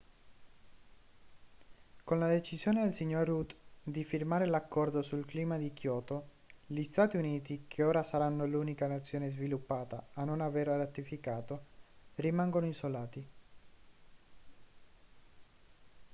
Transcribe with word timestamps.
con 2.03 2.17
la 2.17 2.25
decisione 2.27 2.81
del 2.81 2.91
signor 2.91 3.27
rudd 3.27 3.51
di 3.83 4.03
firmare 4.03 4.47
l'accordo 4.47 5.03
sul 5.03 5.27
clima 5.27 5.59
di 5.59 5.73
kyoto 5.73 6.27
gli 6.65 6.81
stati 6.81 7.17
uniti 7.17 7.65
che 7.67 7.83
ora 7.83 8.01
saranno 8.01 8.47
l'unica 8.47 8.87
nazione 8.87 9.29
sviluppata 9.29 10.07
a 10.13 10.23
non 10.23 10.41
averlo 10.41 10.75
ratificato 10.75 11.65
rimangono 12.15 12.65
isolati 12.65 13.27